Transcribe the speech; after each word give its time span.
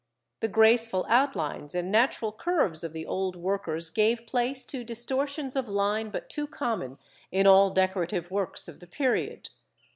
The 0.39 0.47
graceful 0.47 1.05
outlines 1.09 1.75
and 1.75 1.91
natural 1.91 2.31
curves 2.31 2.83
of 2.83 2.91
the 2.91 3.05
old 3.05 3.35
workers 3.35 3.91
gave 3.91 4.25
place 4.25 4.65
to 4.65 4.83
distortions 4.83 5.55
of 5.55 5.69
line 5.69 6.09
but 6.09 6.27
too 6.27 6.47
common 6.47 6.97
in 7.31 7.45
all 7.45 7.69
decorative 7.69 8.31
works 8.31 8.67
of 8.67 8.79
the 8.79 8.87
period. 8.87 9.49